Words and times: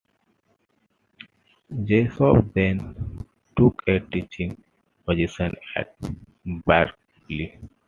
Jacob 1.85 2.51
then 2.55 3.23
took 3.55 3.83
a 3.87 3.99
teaching 3.99 4.57
position 5.05 5.53
at 5.75 5.95
Berklee. 6.43 7.55